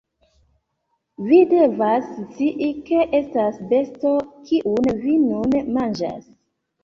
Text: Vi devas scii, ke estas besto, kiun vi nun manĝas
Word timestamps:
Vi 1.25 1.41
devas 1.49 2.07
scii, 2.13 2.69
ke 2.87 3.03
estas 3.19 3.61
besto, 3.73 4.13
kiun 4.49 4.91
vi 5.03 5.15
nun 5.27 5.57
manĝas 5.77 6.27